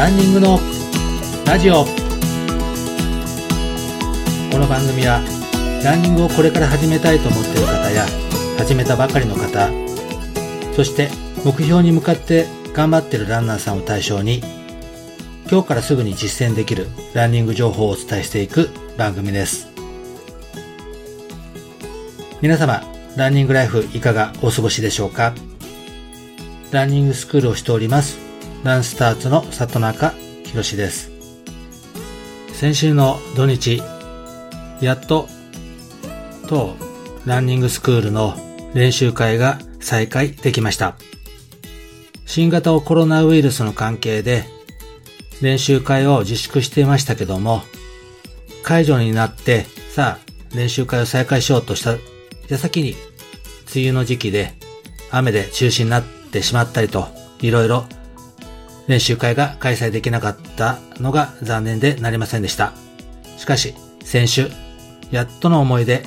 [0.00, 0.58] ランニングの
[1.44, 1.84] ラジオ。
[1.84, 1.90] こ
[4.56, 5.20] の番組は
[5.84, 8.06] ランニングをこれから始めたいと思っている方や
[8.56, 9.68] 始めたばかりの方
[10.74, 11.10] そして
[11.44, 14.40] 目標に向かって頑張っているランナーさんを対象に
[15.50, 19.68] 今日からすぐに実践できるランニング情報をお伝えしていく番組です。
[22.40, 22.82] 皆様
[23.18, 25.34] ランニングライフいかがお過ごしでしょうか？
[26.70, 28.29] ランニングスクールをしております
[28.62, 30.12] ランスターズの里中
[30.44, 31.10] 博です。
[32.52, 33.82] 先週の土日、
[34.82, 35.28] やっと
[36.46, 36.76] 当
[37.24, 38.34] ランニングスクールの
[38.74, 40.96] 練習会が再開できました。
[42.26, 44.44] 新型コロナウイルスの関係で
[45.40, 47.62] 練習会を自粛していましたけども、
[48.62, 51.96] 解除になってさあ練習会を再開しようとした
[52.48, 52.94] 矢先に
[53.74, 54.52] 梅雨の時期で
[55.10, 57.08] 雨で中止になってしまったりと
[57.40, 57.86] いろいろ
[58.88, 62.72] 練習会が開催できなかったのが残念でなりませんでした。
[63.36, 63.74] しかし、
[64.04, 64.50] 先週、
[65.10, 66.04] やっとの思いで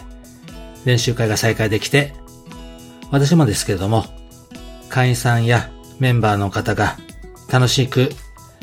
[0.85, 2.13] 練習会が再開できて、
[3.11, 4.05] 私もですけれども、
[4.89, 6.97] 会員さんやメンバーの方が
[7.51, 8.09] 楽しく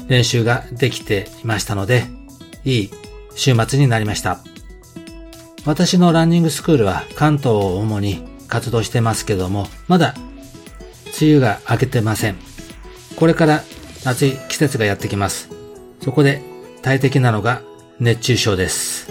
[0.09, 2.05] 練習ができていましたので、
[2.65, 2.91] いい
[3.35, 4.41] 週末になりました。
[5.65, 10.15] 私のランニングスクールは関東を主に活動してますけども、まだ
[11.21, 12.37] 梅雨が明けてません。
[13.17, 13.63] これから
[14.05, 15.51] 暑い季節がやってきます。
[16.03, 16.43] そこで
[16.83, 17.63] 大敵なのが
[17.99, 19.11] 熱中症です。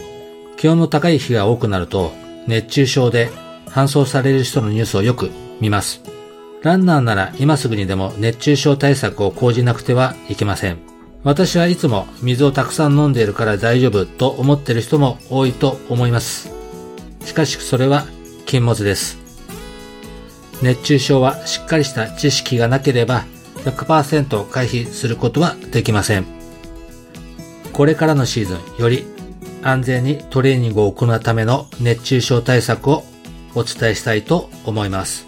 [0.57, 2.11] 気温の高い日が多くなると
[2.47, 3.29] 熱中症で
[3.67, 5.29] 搬送される人のニュースをよく
[5.61, 6.01] 見ます。
[6.63, 10.77] ランナーなら今すぐにでも熱中症対策を講じなくてはいけません。
[11.23, 16.51] 私はいつも水をたくさん飲んでいるから大丈夫と思っている人も多いと思います。
[17.25, 18.05] しかしそれは
[18.45, 19.19] 禁物です。
[20.61, 23.25] 熱中症はしっかりした知識がなければ
[23.65, 26.25] 100%回避することはできません。
[27.73, 29.05] これからのシーズン、より
[29.63, 33.03] 安全にトレーニングを行うための熱中症対策を
[33.55, 35.25] お伝えしたいと思います。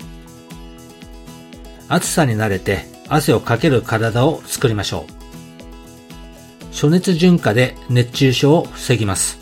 [1.88, 6.74] 暑さに慣れて汗をかける体を作りましょう。
[6.74, 9.38] 暑熱順化で熱中症を防ぎます。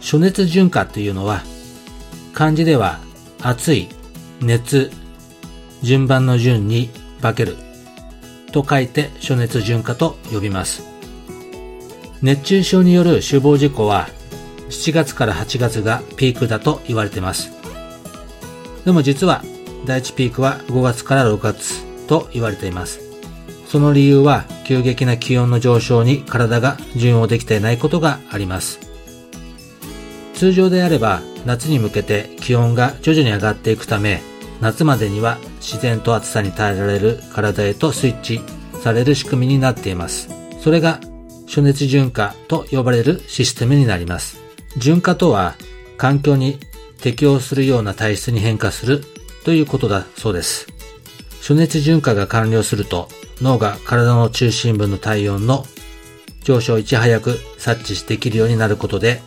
[0.00, 1.42] 暑熱順化というのは
[2.32, 2.98] 漢字では
[3.40, 3.88] 暑い、
[4.40, 4.90] 熱、
[5.82, 6.90] 順番の順に
[7.20, 7.56] 化ける
[8.52, 10.82] と書いて暑熱順化と呼びます。
[12.22, 14.08] 熱中症による死亡事故は
[14.70, 17.50] 7月から8月がピークだと言われています。
[18.84, 19.42] でも実は
[19.86, 23.00] 第1ピークは5月から6月と言われています。
[23.66, 28.80] その理由は急激な気温の上昇に体が順応できていないことがあります。
[30.34, 34.22] 通常であれば夏に向けて気温が徐々に上がっていくため
[34.60, 38.40] 夏までには自然と暑さに耐えられる体へとスイッチ
[38.82, 40.28] される仕組みになっています。
[40.60, 41.00] それが
[41.46, 44.40] 暑熱順化と呼ばれるシステムになります。
[44.76, 45.54] 順化とは
[45.96, 46.58] 環境に
[47.00, 49.04] 適応するような体質に変化する
[49.44, 50.66] ということだそうです。
[51.40, 53.08] 暑熱順化が完了すると
[53.40, 55.64] 脳が体の中心部の体温の
[56.42, 59.22] 上昇をいち早く察知できるようになることで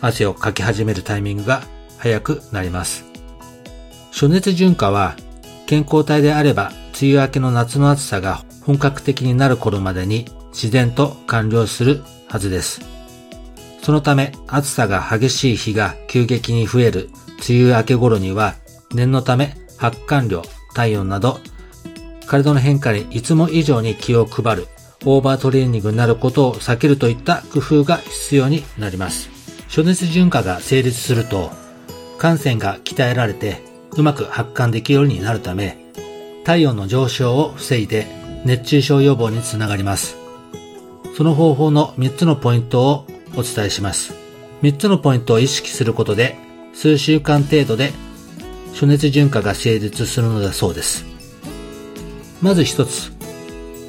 [0.00, 1.62] 汗をかき始めるタイミングが
[1.98, 3.13] 早くなります。
[4.16, 5.16] 暑熱順化は
[5.66, 6.70] 健康体であれば
[7.02, 12.80] 梅雨明けの夏の暑さが本格的になる頃までに自然と完了するはずです。
[13.82, 17.10] そのため暑さが激しい日が急激に増える
[17.48, 18.54] 梅雨明け頃には
[18.94, 20.42] 念のため発汗量、
[20.74, 21.40] 体温など
[22.28, 24.68] 体の変化にいつも以上に気を配る
[25.04, 29.28] オーバートレーニングになることを避けるといった工夫が必要になります。
[29.66, 31.50] 暑熱順化が成立すると
[32.16, 35.78] 感染が鍛えられてうまく発汗できるようになるため、
[36.44, 38.06] 体温の上昇を防いで
[38.44, 40.16] 熱中症予防につながります。
[41.16, 43.06] その方法の3つのポイントを
[43.36, 44.14] お伝えします。
[44.62, 46.36] 3つのポイントを意識することで、
[46.74, 47.92] 数週間程度で
[48.74, 51.04] 暑熱順化が成立するのだそうです。
[52.42, 53.12] まず1つ、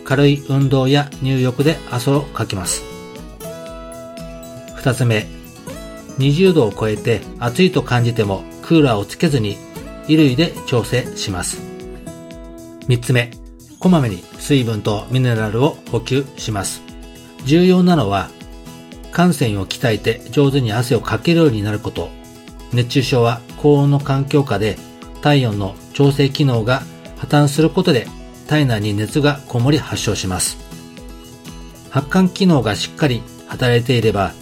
[0.04, 2.84] 軽い運動や入浴で汗をかきます。
[4.78, 5.28] 2つ目、
[6.20, 9.58] 20度を超えて暑いと感じてもクーラーをつけずに
[10.08, 11.62] 衣類で調整します。
[12.88, 13.32] 3つ目、
[13.80, 16.82] こまめに水分とミネラルを補給します。
[17.46, 18.30] 重要なのは、
[19.12, 22.10] 汗腺を鍛えて上手に汗をかけるようになること。
[22.74, 24.78] 熱中症は高温の環境下で
[25.22, 26.82] 体温の調整機能が
[27.18, 28.08] 破綻することで
[28.48, 30.58] 体内に熱がこもり発症します。
[31.90, 34.34] 発汗機能がしっかり働いていれば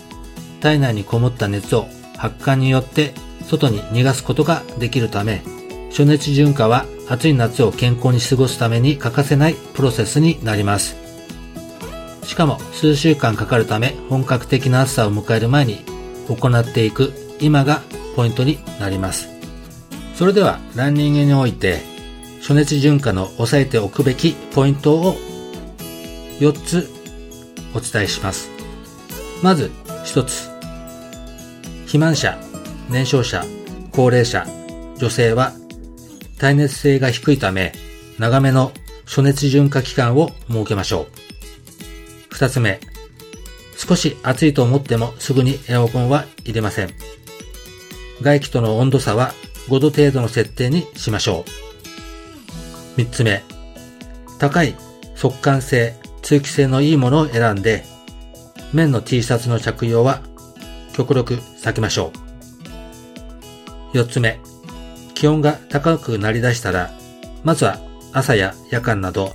[0.59, 1.87] 体内にこもった熱を
[2.17, 3.13] 発汗によって
[3.47, 5.41] 外に逃がすことができるため、
[5.91, 10.95] 暑熱順化は暑い夏を健康に過ごすために欠かせないプロセスになります。
[12.23, 15.83] しかも数週間かかるため本格的な暑さを迎える前に
[16.27, 17.81] 行っていく今が
[18.15, 19.29] ポイントになります。
[20.15, 21.81] それではランニングにおいて
[22.41, 25.15] 暑熱順化の押さえておくべきポイントを
[26.39, 26.89] 4つ
[27.75, 28.49] お伝えします。
[29.41, 29.71] まず
[30.05, 30.49] 1つ。
[31.81, 32.39] 肥満者、
[32.93, 33.43] 年少者、
[33.91, 34.45] 高齢者、
[34.97, 35.51] 女性は
[36.37, 37.73] 耐熱性が低いため
[38.19, 38.71] 長めの
[39.05, 41.07] 暑熱順化期間を設けましょう。
[42.29, 42.79] 二つ目、
[43.75, 46.89] 少し暑いと思ってもすぐにエアコンは入れません。
[48.21, 49.33] 外気との温度差は
[49.69, 51.45] 5度程度の設定にしましょ
[52.97, 53.01] う。
[53.01, 53.41] 三つ目、
[54.37, 54.75] 高い
[55.15, 57.85] 速乾性、通気性のいいものを選んで、
[58.71, 60.21] 綿の T シャツの着用は
[60.93, 62.22] 極力避けましょう。
[63.93, 64.39] 四つ目、
[65.13, 66.91] 気温が高くなりだしたら、
[67.43, 67.79] まずは
[68.11, 69.33] 朝や夜間など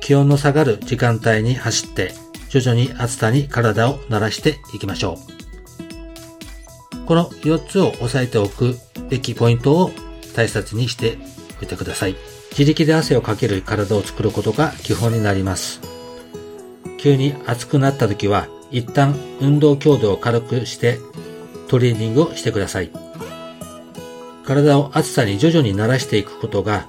[0.00, 2.12] 気温の下がる時間帯に走って
[2.48, 5.18] 徐々に暑さに体を慣らしていきましょ
[6.94, 7.06] う。
[7.06, 8.76] この4つを押さえておく
[9.08, 9.90] べきポイントを
[10.34, 11.18] 大切にして
[11.60, 12.16] おいてください。
[12.50, 15.80] 自力で汗をかける体を作ることが基本になります。
[16.98, 20.98] 急に暑くなった時は一旦運動強度を軽くして
[21.68, 23.05] トレーニングをしてください。
[24.46, 26.86] 体を暑さに徐々に慣らしていくことが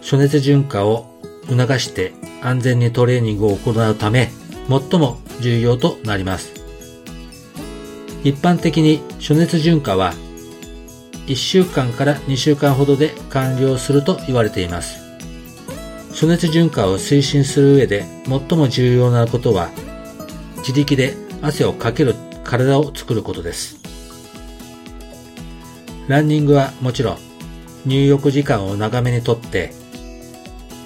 [0.00, 1.06] 暑熱順化を
[1.48, 2.12] 促して
[2.42, 4.30] 安全にトレーニングを行うため
[4.68, 6.54] 最も重要となります。
[8.22, 10.14] 一般的に暑熱順化は
[11.26, 15.04] 1週間から2週間ほどで完了すると言われています。
[16.12, 19.70] 暑熱順化を推進する上で最も重要なことは
[20.58, 22.14] 自力で汗をかける
[22.44, 23.83] 体を作ることです。
[26.08, 27.18] ランニングはもちろん
[27.86, 29.72] 入浴時間を長めにとって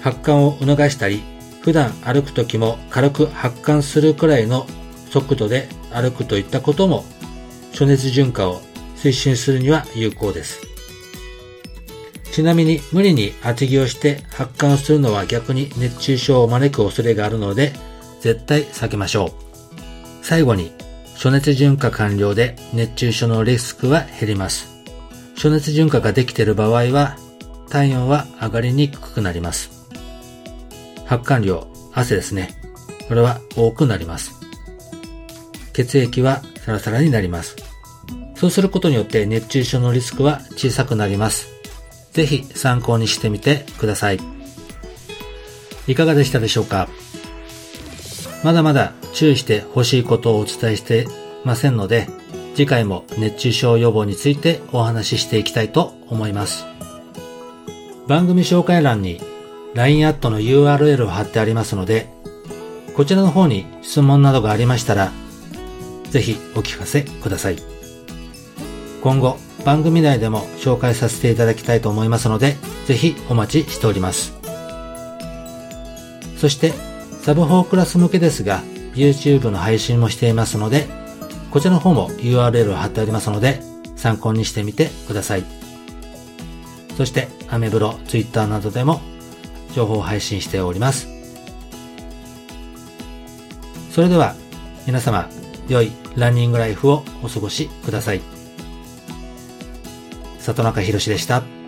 [0.01, 1.21] 発汗を促したり
[1.61, 4.65] 普段歩く時も軽く発汗するくらいの
[5.09, 7.03] 速度で歩くといったことも
[7.73, 8.61] 暑熱順化を
[8.95, 10.61] 推進するには有効です。
[12.31, 17.73] ちなみに無理に厚着をして発汗するのは逆に熱中症を招く恐れがあるので
[18.21, 19.31] 絶対避けましょう。
[20.21, 20.71] 最後に
[21.15, 24.78] 暑熱順化完了で熱中症のリスクは減ります。
[25.39, 27.15] 暑熱順化ができている場合は
[27.69, 29.87] 体温は上がりにくくなります。
[31.05, 32.59] 発汗量、汗ですね。
[33.07, 34.33] これは多くなります。
[35.71, 37.55] 血液はサラサラになります。
[38.35, 41.47] そうすることによって熱中症のリスクは小さくなります。
[42.11, 44.19] ぜひ参考にしてみてください。
[45.87, 46.89] いかがでしたでしょうか？
[48.43, 51.07] まだまだ注意してほしいことをお伝えして
[51.45, 52.09] ませんので、
[52.59, 56.65] 次回も熱中症予防についてお話ししていきたいと思います。
[58.05, 59.21] 番組紹介欄に
[59.75, 62.09] LINE アットの URL を貼ってありますので、
[62.97, 65.13] こちらの方に質問などがありましたら、
[66.09, 67.59] ぜひお聞かせください。
[69.03, 72.57] 今後、番組内でも紹介させていただきたいと思いますので、
[72.87, 74.33] ぜひお待ちしております。
[76.35, 76.73] そして、
[77.21, 78.63] サブ4クラス向けですが、
[78.95, 80.98] YouTube の配信もしていますので、
[81.51, 83.61] こちらの方も URL を貼ってありますので、
[83.95, 85.43] 参考にしてみてください。
[86.95, 89.01] そして、アメブロ、Twitter などでも
[89.73, 91.07] 情報を配信しております。
[93.91, 94.35] それでは
[94.85, 95.29] 皆様
[95.67, 98.21] 良いランニングライフをお過ごしください。
[100.39, 101.58] 里中博でした。